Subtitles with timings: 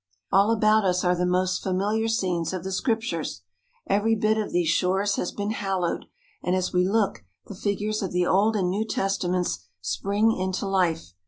[0.31, 3.41] All about us are the most familiar scenes of the Scrip tures.
[3.85, 6.05] Every bit of these shores has been hallowed;
[6.41, 11.13] and as we look the figures of the Old and New Testaments spring into life.